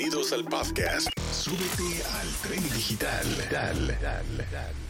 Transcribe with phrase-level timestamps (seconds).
[0.00, 1.10] Bienvenidos al podcast.
[1.30, 3.26] Súbete al tren digital.
[3.50, 4.89] Dale, dale, dale.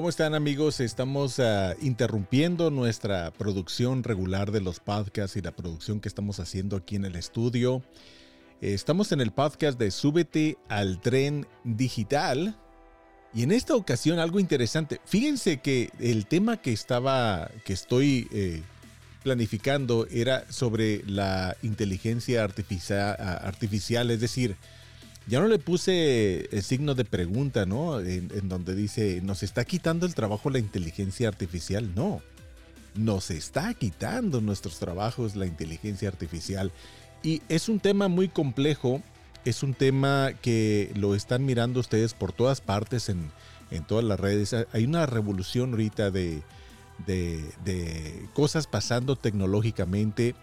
[0.00, 0.80] ¿Cómo están amigos?
[0.80, 6.76] Estamos uh, interrumpiendo nuestra producción regular de los podcasts y la producción que estamos haciendo
[6.76, 7.82] aquí en el estudio.
[8.62, 12.56] Estamos en el podcast de Súbete al tren digital.
[13.34, 15.02] Y en esta ocasión algo interesante.
[15.04, 18.62] Fíjense que el tema que estaba, que estoy eh,
[19.22, 24.56] planificando era sobre la inteligencia artificial, artificial es decir,
[25.30, 28.00] ya no le puse el signo de pregunta, ¿no?
[28.00, 31.94] En, donde dice, ¿nos está quitando el trabajo la inteligencia artificial?
[31.94, 32.20] No,
[32.96, 36.72] nos está quitando nuestros trabajos la inteligencia artificial.
[37.22, 39.02] Y es un tema muy complejo,
[39.44, 43.30] es un tema que lo están mirando ustedes por todas partes en,
[43.86, 44.52] todas las redes.
[44.72, 46.42] Hay una revolución ahorita de,
[47.06, 50.34] de cosas pasando tecnológicamente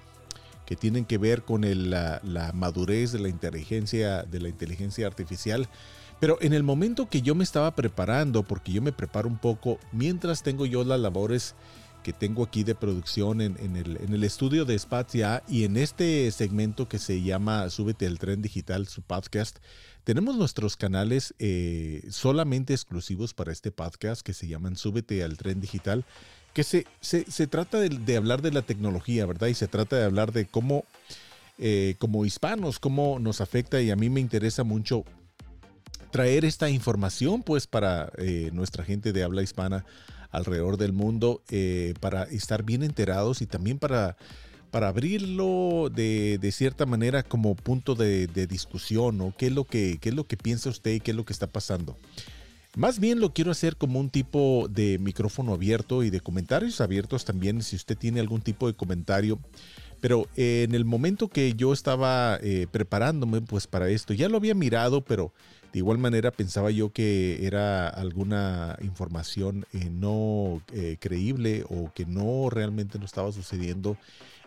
[0.68, 5.70] que tienen que ver con la, madurez de la inteligencia, de la inteligencia artificial.
[6.20, 9.80] Pero en el momento que yo me estaba preparando, porque yo me preparo un poco,
[9.94, 11.56] mientras tengo yo las labores
[12.04, 17.00] que tengo aquí de producción en, el, estudio de Spatia y en este segmento que
[17.00, 19.60] se llama Súbete al tren digital, su podcast,
[20.04, 25.62] tenemos nuestros canales eh, solamente exclusivos para este podcast que se llaman Súbete al tren
[25.62, 26.06] digital
[26.58, 29.46] que se, se, trata de, hablar de la tecnología, ¿verdad?
[29.46, 30.86] Y se trata de hablar de cómo,
[31.60, 35.06] eh, como hispanos, cómo nos afecta y a mí me interesa mucho
[36.10, 39.86] traer esta información, pues, para eh, nuestra gente de habla hispana
[40.32, 44.18] alrededor del mundo, eh, para estar bien enterados y también para
[44.72, 49.34] para abrirlo de, de, cierta manera como punto de, de discusión, ¿no?
[49.38, 51.32] ¿Qué es, lo que, ¿Qué es lo que piensa usted y qué es lo que
[51.32, 51.96] está pasando?
[52.78, 57.26] Más bien lo quiero hacer como un tipo de micrófono abierto y de comentarios abiertos
[57.26, 59.40] también si usted tiene algún tipo de comentario.
[60.00, 64.38] Pero eh, en el momento que yo estaba eh, preparándome pues para esto, ya lo
[64.38, 65.34] había mirado, pero
[65.74, 70.62] de igual manera pensaba yo que era alguna información eh, no
[71.00, 73.98] creíble o que no realmente no estaba sucediendo,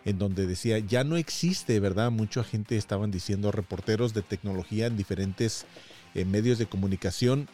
[0.05, 2.11] en donde decía, ya no existe, ¿verdad?
[2.11, 5.65] Mucha gente estaban diciendo, reporteros de tecnología en diferentes
[6.13, 7.49] medios de comunicación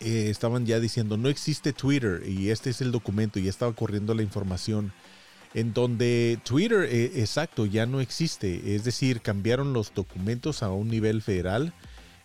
[0.00, 4.14] eh, estaban ya diciendo no existe Twitter y este es el documento, ya estaba corriendo
[4.14, 4.92] la información
[5.54, 8.76] en donde Twitter, eh, exacto, ya no existe.
[8.76, 11.72] Es decir, cambiaron los documentos a un nivel federal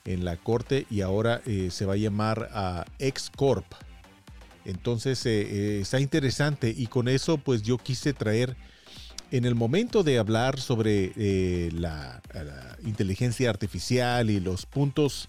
[0.05, 3.65] en la corte y ahora eh, se va a llamar a Xcorp.
[4.65, 8.55] Entonces está interesante y con eso pues yo quise traer
[9.31, 11.11] en el momento de hablar sobre
[11.71, 12.21] la,
[12.85, 15.27] inteligencia artificial y los puntos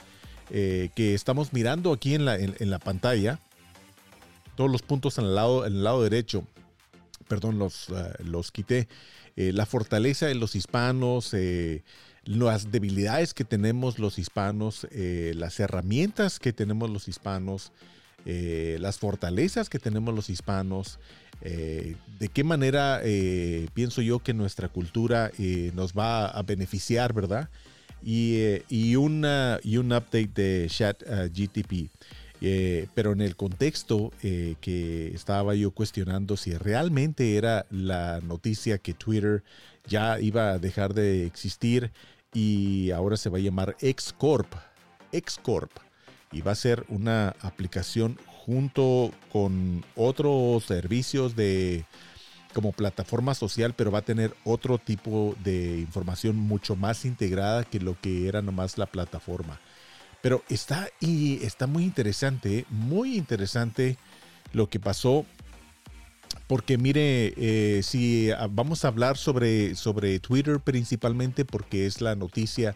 [0.51, 3.41] eh, que estamos mirando aquí en la, en, la, pantalla,
[4.57, 6.45] todos los puntos en el lado, en el lado derecho,
[7.29, 8.87] perdón, los, eh, los quité,
[9.37, 11.35] eh, la fortaleza de los hispanos,
[12.25, 17.73] las debilidades que tenemos los hispanos, las herramientas que tenemos los hispanos,
[18.25, 20.99] las fortalezas que tenemos los hispanos,
[21.43, 23.03] de qué manera
[23.75, 25.33] pienso yo que nuestra cultura
[25.75, 27.51] nos va a beneficiar, ¿verdad?
[28.05, 31.91] Y, eh, y, un update de Chat uh, GTP.
[32.41, 38.77] Eh, pero en el contexto eh, que estaba yo cuestionando si realmente era la noticia
[38.77, 39.43] que Twitter
[39.87, 41.91] ya iba a dejar de existir
[42.35, 44.53] y ahora se va a llamar Xcorp.
[45.13, 45.71] Xcorp.
[46.33, 51.87] Y va a ser una aplicación junto con otros servicios de
[52.55, 57.81] como plataforma social, pero va a tener otro tipo de información mucho más integrada que
[57.81, 59.61] lo que era nomás la plataforma.
[60.23, 63.99] Pero está y está muy interesante, muy interesante
[64.55, 65.27] lo que pasó.
[66.47, 72.75] Porque mire, eh, si vamos a hablar sobre, sobre Twitter principalmente, porque es la noticia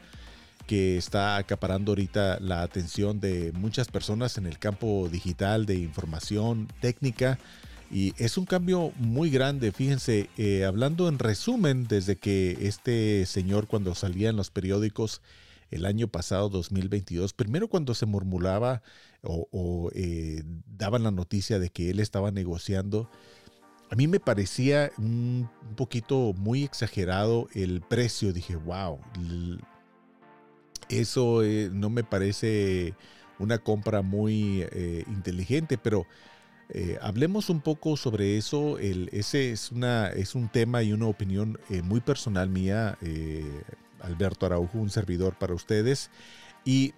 [0.67, 6.69] que está acaparando ahorita la atención de muchas personas en el campo digital de información
[6.81, 7.39] técnica.
[7.91, 13.67] Y es un cambio muy grande, fíjense, eh, hablando en resumen, desde que este señor
[13.67, 15.23] cuando salía en los periódicos
[15.71, 18.83] el año pasado, 2022, primero cuando se murmuraba
[19.23, 23.11] o, eh, daban la noticia de que él estaba negociando,
[23.91, 28.35] a mí me parecía un, poquito muy exagerado el precio.
[28.35, 28.99] Dije, wow,
[30.91, 32.95] eso eh, no me parece
[33.39, 34.67] una compra muy
[35.07, 36.07] inteligente, pero
[37.01, 38.79] hablemos un poco sobre eso.
[38.79, 42.99] Ese es, un tema y una opinión muy personal mía,
[44.01, 46.11] Alberto Araujo, un servidor para ustedes.
[46.65, 46.95] Y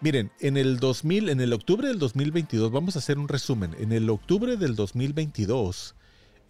[0.00, 3.74] miren, en el 2000, en el octubre del 2022, vamos a hacer un resumen.
[3.78, 5.94] En el octubre del 2022,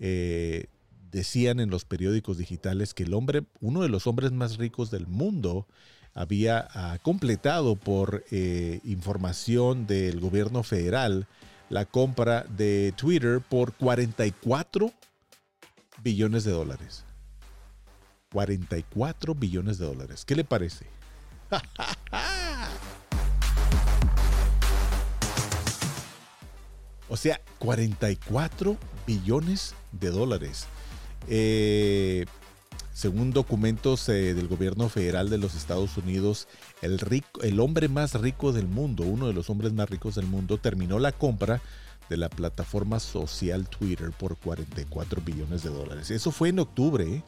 [0.00, 0.66] eh,
[1.10, 5.06] decían en los periódicos digitales que el hombre, uno de los hombres más ricos del
[5.06, 5.66] mundo,
[6.14, 11.26] había ah, completado por eh, información del gobierno federal
[11.70, 14.92] la compra de Twitter por 44
[16.02, 17.04] billones de dólares.
[18.32, 20.24] 44 billones de dólares.
[20.24, 20.86] ¿Qué le parece?
[27.08, 28.76] o sea, 44
[29.06, 30.66] billones de dólares.
[31.28, 32.26] Eh,
[32.98, 36.48] según documentos eh, del gobierno federal de los Estados Unidos,
[36.82, 40.98] el, hombre más rico del mundo, uno de los hombres más ricos del mundo, terminó
[40.98, 41.62] la compra
[42.10, 46.10] de la plataforma social Twitter por 44 billones de dólares.
[46.10, 47.04] Eso fue en octubre.
[47.04, 47.22] ¿eh?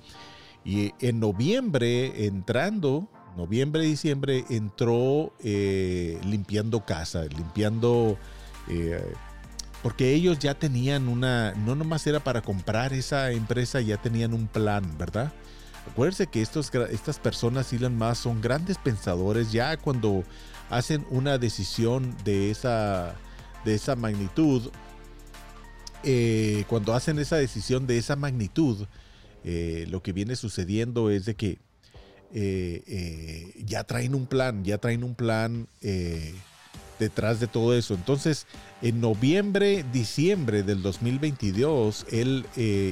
[0.64, 3.06] Y en noviembre, entrando,
[3.36, 8.18] noviembre, diciembre, entró eh, limpiando casa, limpiando...
[9.84, 14.46] Porque ellos ya tenían una, no nomás era para comprar esa empresa, ya tenían un
[14.46, 15.32] plan, ¿verdad?
[15.92, 19.50] Acuérdense que estos, estas personas, Elon Musk, son grandes pensadores.
[19.50, 20.24] Ya cuando
[20.70, 23.16] hacen una decisión de esa,
[23.64, 24.70] de esa magnitud,
[26.02, 28.86] eh, cuando hacen esa decisión de esa magnitud,
[29.44, 31.58] eh, lo que viene sucediendo es de que
[32.32, 35.66] eh, ya traen un plan, ya traen un plan
[36.98, 37.94] detrás de todo eso.
[37.94, 38.46] Entonces,
[38.80, 42.46] en noviembre, diciembre del 2022, él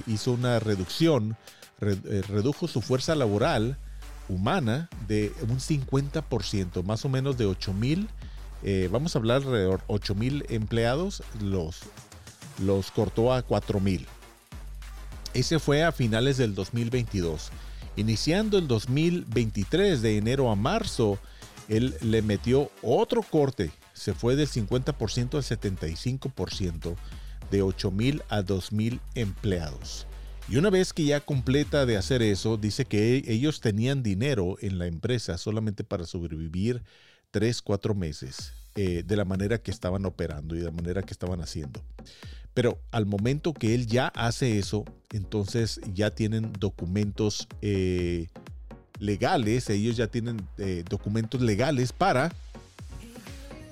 [0.06, 1.36] hizo una reducción,
[1.80, 3.76] redujo su fuerza laboral
[4.28, 8.08] humana de un 50%, más o menos de 8 mil,
[8.90, 11.80] vamos a hablar alrededor 8 mil empleados, los,
[12.58, 14.06] los cortó a 4 mil.
[15.34, 17.50] Ese fue a finales del 2022.
[17.94, 21.18] Iniciando el 2023, de enero a marzo,
[21.68, 23.70] él le metió otro corte.
[23.92, 26.96] Se fue del 50% al 75%,
[27.52, 30.07] de 8 mil a 2 mil empleados.
[30.50, 34.78] Y una vez que ya completa de hacer eso, dice que ellos tenían dinero en
[34.78, 36.82] la empresa solamente para sobrevivir
[37.32, 41.12] 3, 4 meses, eh, de la manera que estaban operando y de la manera que
[41.12, 41.82] estaban haciendo.
[42.54, 48.28] Pero al momento que él ya hace eso, entonces ya tienen documentos eh,
[48.98, 52.32] legales, ellos ya tienen eh, documentos legales para...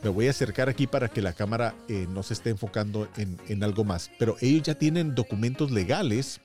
[0.03, 1.75] Me voy a acercar aquí para que la cámara
[2.11, 4.09] no se esté enfocando en, algo más.
[4.21, 6.41] Pero ellos ya tienen documentos legales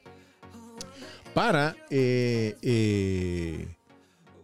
[1.33, 1.75] para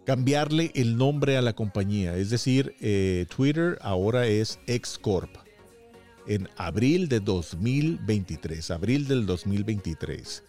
[0.06, 2.16] cambiarle el nombre a la compañía.
[2.18, 2.76] Es decir,
[3.30, 5.48] Twitter ahora es Xcorp
[6.28, 10.44] en abril de 2023, abril del 2023.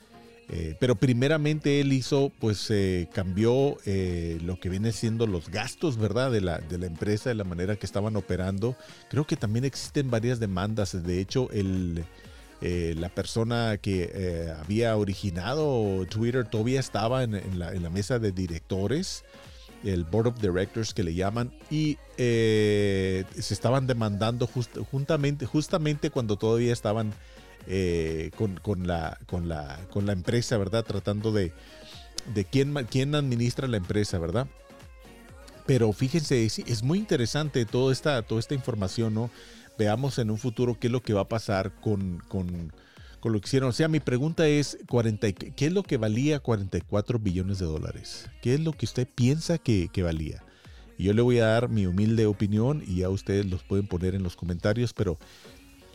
[0.50, 5.98] Eh, pero primeramente él hizo, pues eh, cambió eh, lo que viene siendo los gastos,
[5.98, 6.30] ¿verdad?
[6.30, 8.74] De la, de la empresa, de la manera que estaban operando.
[9.10, 11.02] Creo que también existen varias demandas.
[11.04, 12.04] De hecho, el,
[12.60, 19.24] la persona que había originado Twitter todavía estaba en, la, mesa de directores
[19.84, 24.48] el Board of Directors que le llaman, y eh, se estaban demandando
[24.90, 27.12] juntamente, justamente cuando todavía estaban
[27.66, 29.18] eh, con, la,
[30.08, 30.84] empresa, ¿verdad?
[30.84, 31.52] Tratando de,
[32.50, 34.46] quién, administra la empresa, ¿verdad?
[35.66, 39.30] Pero fíjense, es, muy interesante toda esta información, ¿no?
[39.78, 42.72] Veamos en un futuro qué es lo que va a pasar con, con
[43.32, 43.70] lo que hicieron.
[43.70, 48.30] O sea, mi pregunta es, 40, ¿qué es lo que valía 44 billones de dólares?
[48.42, 50.42] ¿Qué es lo que usted piensa que, valía?
[50.96, 54.14] Y yo le voy a dar mi humilde opinión y ya ustedes los pueden poner
[54.14, 55.18] en los comentarios, pero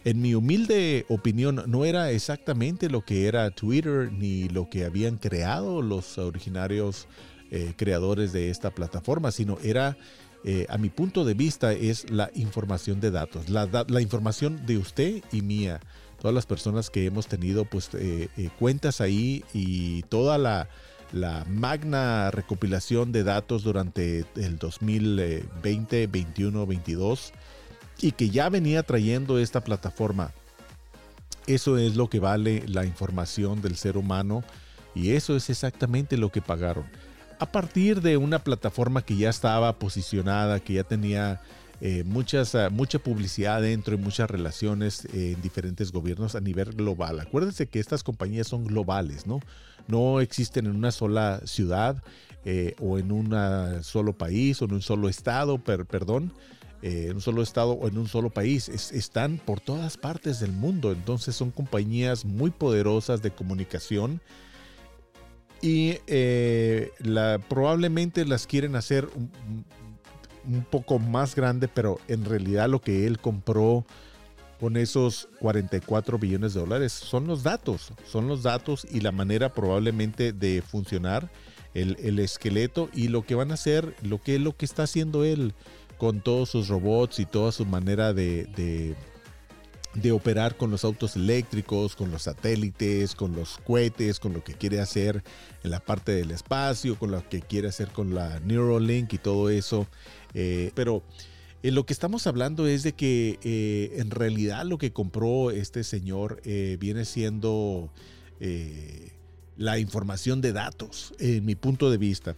[0.05, 5.17] en mi humilde opinión no era exactamente lo que era Twitter ni lo que habían
[5.17, 7.07] creado los originarios
[7.51, 9.97] eh, creadores de esta plataforma, sino era,
[10.43, 14.77] eh, a mi punto de vista, es la información de datos, la, la información de
[14.77, 15.79] usted y mía
[16.23, 20.69] todas las personas que hemos tenido pues eh, eh, cuentas ahí y toda la,
[21.11, 27.33] la magna recopilación de datos durante el 2020, 21, 22
[27.99, 30.31] y que ya venía trayendo esta plataforma.
[31.45, 34.45] Eso es lo que vale la información del ser humano
[34.95, 36.85] y eso es exactamente lo que pagaron.
[37.39, 41.41] A partir de una plataforma que ya estaba posicionada, que ya tenía
[41.81, 47.19] eh, muchas, ah, mucha publicidad dentro y muchas relaciones en diferentes gobiernos a nivel global.
[47.19, 49.41] Acuérdense que estas compañías son globales, ¿no?
[49.87, 52.01] No existen en una sola ciudad
[52.45, 56.31] eh, o en un solo país o en un solo estado, perdón,
[56.81, 58.69] eh, en un solo estado o en un solo país.
[58.69, 60.91] están por todas partes del mundo.
[60.91, 64.21] Entonces son compañías muy poderosas de comunicación
[65.63, 65.97] y
[66.99, 69.07] la, probablemente las quieren hacer
[70.45, 73.85] un poco más grande, pero en realidad lo que él compró
[74.59, 79.53] con esos 44 billones de dólares son los datos, son los datos y la manera
[79.53, 81.29] probablemente de funcionar
[81.73, 85.53] el, esqueleto y lo que van a hacer, lo que, lo que está haciendo él
[85.97, 88.95] con todos sus robots y toda su manera de,
[89.95, 94.53] de operar con los autos eléctricos, con los satélites, con los cohetes, con lo que
[94.53, 95.23] quiere hacer
[95.63, 99.49] en la parte del espacio, con lo que quiere hacer con la Neuralink y todo
[99.49, 99.87] eso.
[100.33, 101.03] Eh, pero
[101.61, 105.83] eh, lo que estamos hablando es de que eh, en realidad lo que compró este
[105.83, 107.91] señor viene siendo
[109.55, 112.35] la información de datos, en mi punto de vista.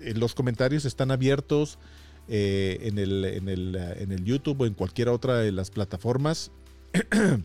[0.00, 1.78] los comentarios están abiertos
[2.26, 6.50] en el, en, el, en el YouTube o en cualquier otra de las plataformas.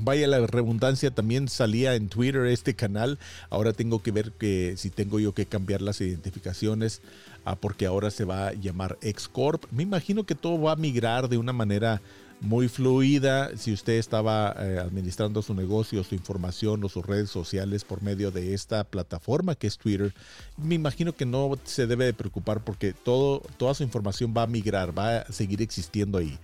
[0.00, 3.18] Vaya la redundancia, también salía en Twitter este canal.
[3.50, 7.02] Ahora tengo que ver que si tengo yo que cambiar las identificaciones
[7.48, 9.64] Ah, porque ahora se va a llamar Xcorp.
[9.72, 12.02] Me imagino que todo va a migrar de una manera
[12.42, 13.56] muy fluida.
[13.56, 18.30] Si usted estaba eh, administrando su negocio, su información o sus redes sociales por medio
[18.30, 20.12] de esta plataforma que es Twitter,
[20.58, 24.96] me imagino que no se debe de preocupar porque toda su información va a migrar,
[24.96, 26.38] va a seguir existiendo ahí.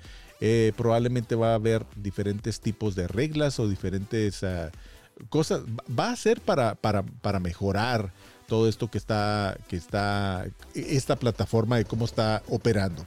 [0.46, 4.70] Eh, probablemente va a haber diferentes tipos de reglas o diferentes ah,
[5.30, 5.62] cosas.
[5.98, 8.12] Va a ser para, para, para mejorar
[8.46, 13.06] todo esto que está, que está, esta plataforma de cómo está operando.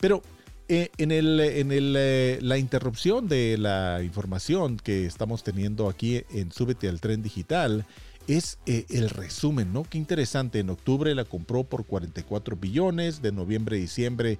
[0.00, 0.22] Pero
[0.68, 6.24] eh, en, el, en el, eh, la interrupción de la información que estamos teniendo aquí
[6.30, 7.84] en Súbete al Tren Digital,
[8.26, 9.82] es el resumen, ¿no?
[9.82, 10.60] Qué interesante.
[10.60, 14.38] En octubre la compró por 44 billones, de noviembre a diciembre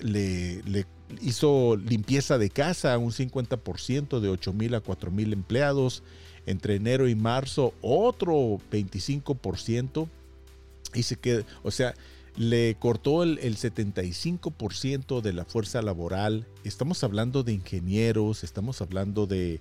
[0.00, 0.86] le,
[1.20, 6.02] hizo limpieza de casa, un 50% de 8 mil a 4 mil empleados
[6.46, 10.08] entre enero y marzo otro 25%
[10.94, 11.94] y se quedó, o sea,
[12.36, 16.46] le cortó el, 75% de la fuerza laboral.
[16.64, 19.60] Estamos hablando de ingenieros, estamos hablando de,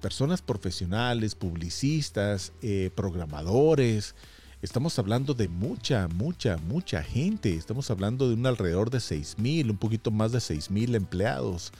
[0.00, 4.14] personas profesionales, publicistas, eh, programadores.
[4.62, 7.52] Estamos hablando de mucha, mucha, mucha gente.
[7.52, 11.72] Estamos hablando de un alrededor de 6 mil, un poquito más de 6 mil empleados.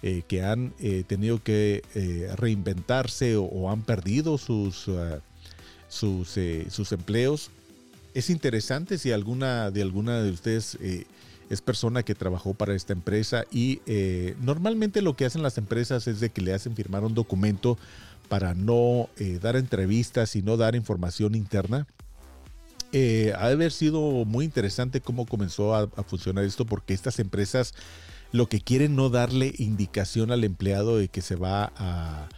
[0.00, 4.88] Eh, que han eh, tenido que eh, reinventarse o, han perdido sus,
[5.88, 6.38] sus,
[6.70, 7.50] sus, empleos.
[8.14, 10.78] Es interesante si alguna de alguna de ustedes
[11.50, 13.80] es persona que trabajó para esta empresa y
[14.40, 17.76] normalmente lo que hacen las empresas es de que le hacen firmar un documento
[18.28, 19.08] para no
[19.40, 21.88] dar entrevistas y no dar información interna.
[22.92, 27.74] Ha de haber sido muy interesante cómo comenzó a, funcionar esto porque estas empresas
[28.32, 32.28] lo que quieren no darle indicación al empleado de que se va a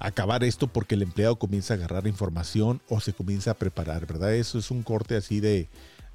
[0.00, 4.34] acabar esto porque el empleado comienza a agarrar información o se comienza a preparar, ¿verdad?
[4.34, 5.68] Eso es un corte así de,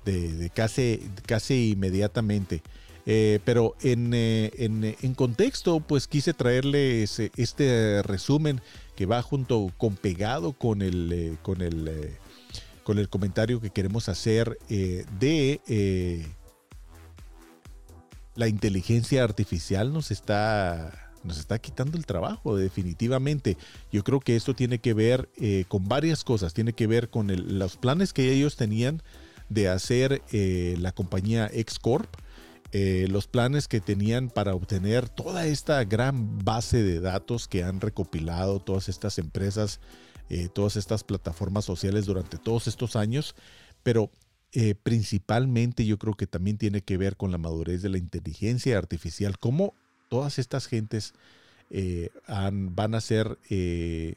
[0.04, 2.62] de, casi, casi inmediatamente.
[3.08, 8.62] Eh, pero en, eh, en, en, contexto, pues quise traerles este resumen
[8.96, 12.15] que va junto con pegado con el, eh, con el,
[12.86, 15.60] con el comentario que queremos hacer de
[18.36, 23.58] la inteligencia artificial nos está, nos está quitando el trabajo, definitivamente.
[23.92, 26.54] Yo creo que esto tiene que ver eh, con varias cosas.
[26.54, 29.01] Tiene que ver con los planes que ellos tenían
[29.50, 32.13] de hacer eh, la compañía Xcorp.
[32.72, 37.80] Eh, los planes que tenían para obtener toda esta gran base de datos que han
[37.80, 39.80] recopilado todas estas empresas,
[40.53, 43.36] todas estas plataformas sociales durante todos estos años,
[43.84, 44.10] pero
[44.58, 48.77] eh, principalmente yo creo que también tiene que ver con la madurez de la inteligencia
[48.77, 49.74] artificial, cómo
[50.08, 51.13] todas estas gentes
[51.72, 54.15] eh, van a ser eh,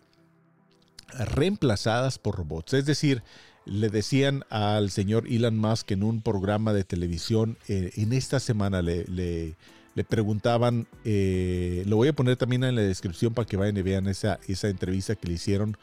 [1.35, 2.75] reemplazadas por robots.
[2.75, 3.25] Es decir,
[3.65, 9.07] le decían al señor Elon Musk en un programa de televisión, en esta semana le,
[9.07, 14.07] le, preguntaban, lo voy a poner también en la descripción para que vayan y vean
[14.07, 15.77] esa, esa entrevista que le hicieron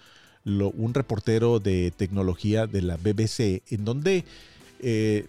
[0.46, 4.26] un reportero de tecnología de la BBC, en donde
[4.80, 5.26] eh,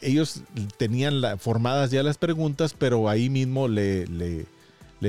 [0.00, 0.42] ellos
[0.76, 4.46] tenían formadas ya las preguntas, pero ahí mismo le, le,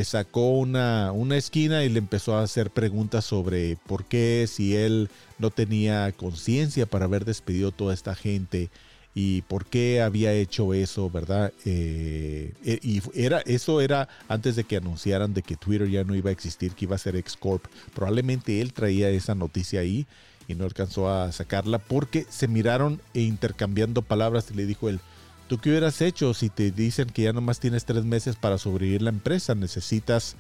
[0.04, 5.10] sacó una, una, esquina y le empezó a hacer preguntas sobre por qué, si él
[5.40, 8.70] no tenía conciencia para haber despedido toda esta gente
[9.18, 11.54] y por qué había hecho eso, ¿verdad?
[11.64, 16.16] Eh, eh, y era, eso era antes de que anunciaran de que Twitter ya no
[16.16, 17.64] iba a existir, que iba a ser Xcorp.
[17.94, 20.06] Probablemente él traía esa noticia ahí
[20.50, 25.00] y no alcanzó a sacarla porque se miraron e intercambiando palabras y le dijo él,
[25.48, 29.02] ¿tú qué hubieras hecho si te dicen que ya nomás tienes tres meses para sobrevivir
[29.02, 29.56] la empresa?
[29.56, 30.36] Necesitas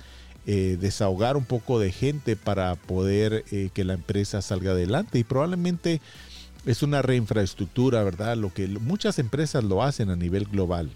[0.47, 6.01] eh, desahogar un poco de gente para poder que la empresa salga adelante y probablemente
[6.65, 8.37] es una reinfraestructura, ¿verdad?
[8.37, 10.89] Lo que muchas empresas lo hacen a nivel global.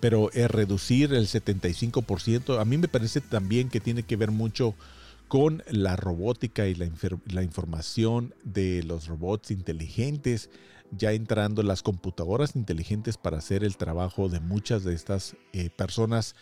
[0.00, 4.74] Pero es reducir el 75%, a mí me parece también que tiene que ver mucho
[5.26, 10.50] con la robótica y la, información de los robots inteligentes,
[10.90, 16.34] ya entrando las computadoras inteligentes para hacer el trabajo de muchas de estas eh, personas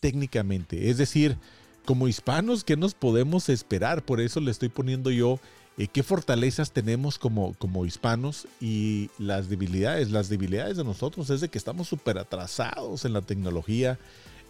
[0.00, 0.90] técnicamente.
[0.90, 1.38] Es decir,
[1.84, 4.04] como hispanos, ¿qué nos podemos esperar?
[4.04, 5.38] Por eso le estoy poniendo yo
[5.78, 10.10] eh, qué fortalezas tenemos como, como hispanos y las debilidades.
[10.10, 13.98] Las debilidades de nosotros es de que estamos súper atrasados en la tecnología.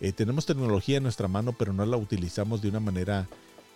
[0.00, 3.29] Eh, tenemos tecnología en nuestra mano, pero no la utilizamos de una manera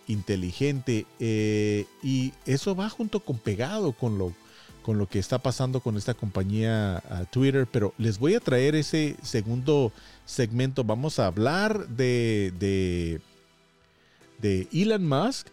[0.09, 1.07] inteligente.
[1.21, 4.33] Eh, y eso va junto con pegado con lo,
[4.83, 7.01] con lo que está pasando con esta compañía
[7.31, 7.69] Twitter.
[7.71, 9.93] Pero les voy a traer ese segundo
[10.25, 10.83] segmento.
[10.83, 13.21] Vamos a hablar de, de,
[14.41, 15.47] de Elon Musk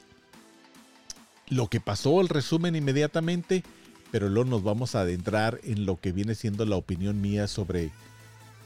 [1.50, 3.64] lo que pasó, el resumen inmediatamente,
[4.12, 7.92] pero luego nos vamos a adentrar en lo que viene siendo la opinión mía sobre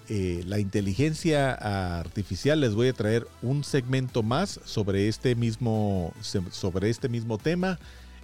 [0.10, 1.54] eh, la inteligencia
[2.00, 2.62] artificial.
[2.62, 6.14] Les voy a traer un segmento más sobre este mismo,
[6.52, 7.80] sobre este mismo tema.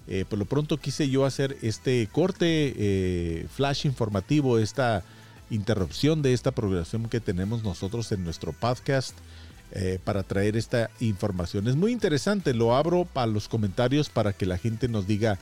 [0.08, 5.04] Eh, por lo pronto quise yo hacer este corte eh, flash informativo, esta
[5.50, 9.16] interrupción de esta programación que tenemos nosotros en nuestro podcast
[9.76, 11.68] eh, para traer esta información.
[11.68, 15.40] Es muy interesante, lo abro para los comentarios para que la gente nos diga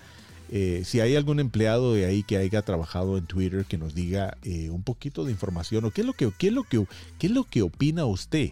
[0.49, 4.37] eh, si hay algún empleado de ahí que haya trabajado en Twitter que nos diga
[4.43, 6.85] eh, un poquito de información o qué es lo que, qué es lo que,
[7.19, 8.51] qué es lo que opina usted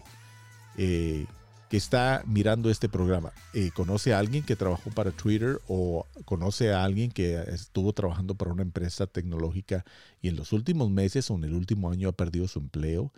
[0.76, 3.32] que está mirando este programa.
[3.74, 8.52] ¿Conoce a alguien que trabajó para Twitter o conoce a alguien que estuvo trabajando para
[8.52, 9.84] una empresa tecnológica
[10.20, 13.12] y en los últimos meses o en el último año ha perdido su empleo?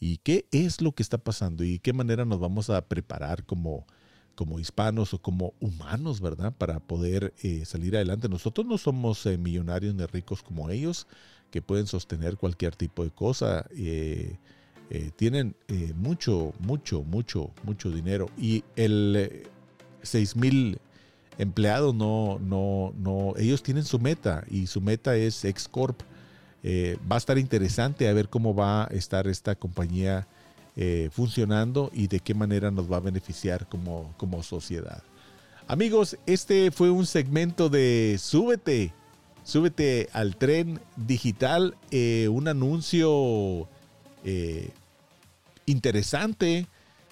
[0.00, 3.86] Y qué es lo que está pasando y qué manera nos vamos a preparar como,
[4.34, 6.54] como hispanos o como humanos, ¿verdad?
[6.56, 8.28] Para poder eh, salir adelante.
[8.28, 11.06] Nosotros no somos eh, millonarios ni ricos como ellos,
[11.50, 13.66] que pueden sostener cualquier tipo de cosa.
[13.76, 14.36] Eh,
[15.16, 15.54] tienen
[15.96, 18.30] mucho, mucho, mucho, mucho dinero.
[18.38, 19.46] Y el
[20.02, 20.78] 6 mil
[21.36, 26.00] empleados no, no, no, ellos tienen su meta y su meta es Excorp
[26.62, 30.26] eh, va a estar interesante a ver cómo va a estar esta compañía
[30.76, 35.02] eh, funcionando y de qué manera nos va a beneficiar como, como sociedad.
[35.66, 38.92] Amigos, este fue un segmento de Súbete,
[39.44, 43.68] súbete al tren digital, eh, un anuncio
[45.64, 46.66] interesante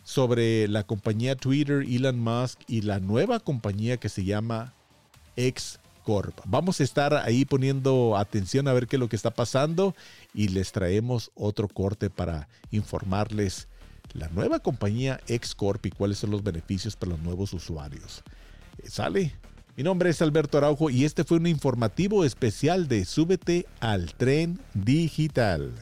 [0.05, 4.75] sobre la compañía Twitter, Elon Musk y la nueva compañía que se llama
[5.37, 5.79] X
[6.45, 9.95] Vamos a estar ahí poniendo atención a ver qué es lo que está pasando
[10.33, 13.67] y les traemos otro corte para informarles
[14.13, 18.23] la nueva compañía Xcorp y cuáles son los beneficios para los nuevos usuarios.
[18.79, 19.35] Eh, ¿Sale?
[19.77, 24.61] Mi nombre es Alberto Araujo y este fue un informativo especial de Súbete al tren
[24.75, 25.73] digital.